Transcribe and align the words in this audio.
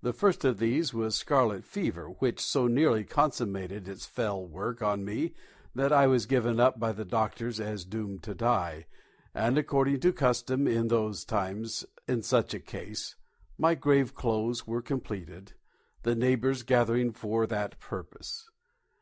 The 0.00 0.14
first 0.14 0.42
of 0.46 0.58
these 0.58 0.94
was 0.94 1.16
scarlet 1.16 1.62
fever, 1.62 2.06
which 2.08 2.40
so 2.40 2.66
nearly 2.66 3.04
consummated 3.04 3.86
its 3.86 4.06
fell 4.06 4.42
work 4.48 4.80
on 4.80 5.04
me 5.04 5.34
that 5.74 5.92
I 5.92 6.06
was 6.06 6.24
given 6.24 6.58
up 6.58 6.80
by 6.80 6.92
the 6.92 7.04
doctors 7.04 7.60
as 7.60 7.84
doomed 7.84 8.22
to 8.22 8.34
die, 8.34 8.86
and, 9.34 9.58
according 9.58 10.00
to 10.00 10.14
custom 10.14 10.66
in 10.66 10.88
those 10.88 11.26
times 11.26 11.84
in 12.08 12.22
such 12.22 12.54
a 12.54 12.58
case, 12.60 13.16
my 13.58 13.74
grave 13.74 14.14
clothes 14.14 14.66
were 14.66 14.80
completed, 14.80 15.52
the 16.04 16.14
neighbours 16.14 16.62
gathering 16.62 17.12
for 17.12 17.46
that 17.46 17.78
purpose. 17.78 18.48